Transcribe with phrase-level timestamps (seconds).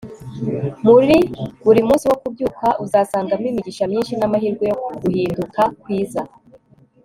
[0.85, 1.15] muri
[1.65, 6.21] buri munsi wo kubyuka, uzasangamo imigisha myinshi n'amahirwe yo guhinduka kwiza